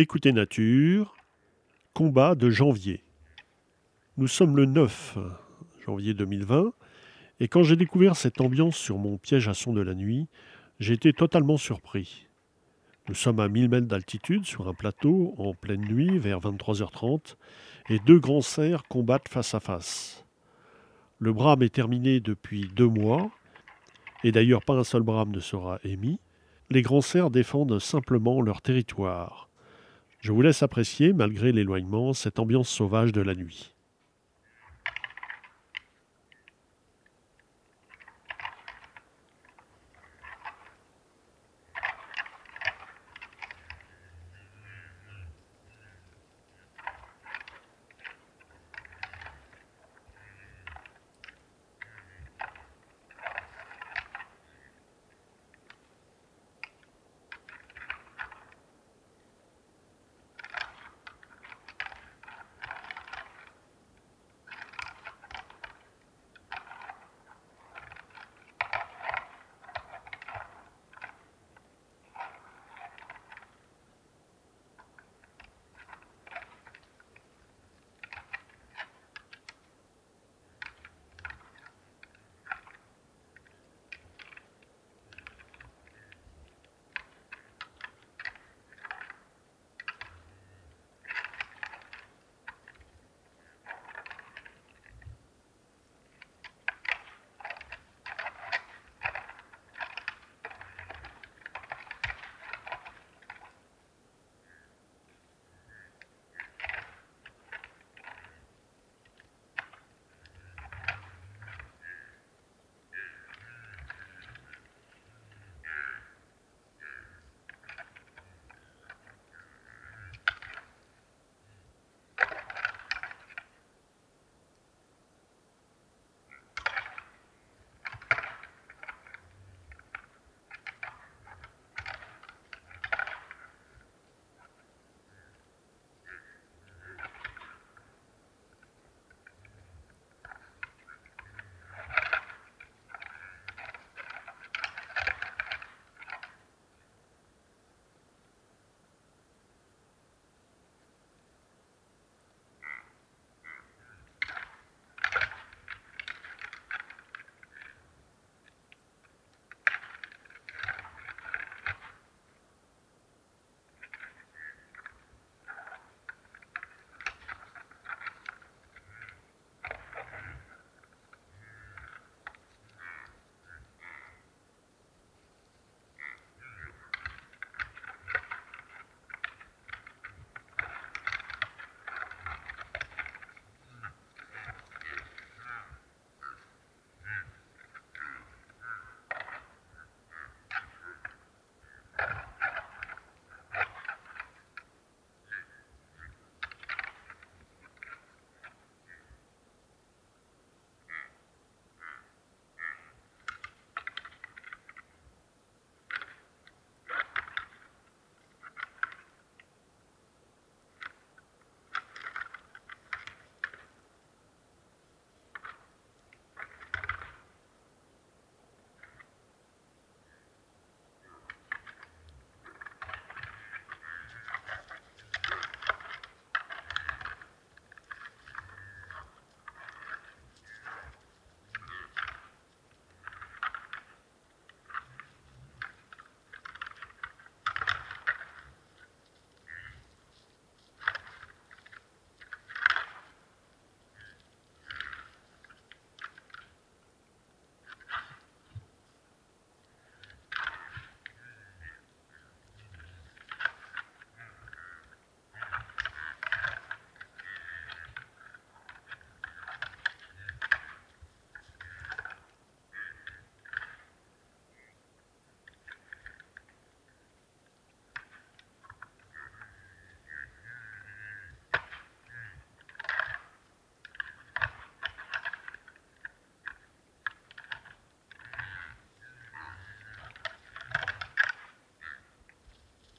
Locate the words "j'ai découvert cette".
7.64-8.40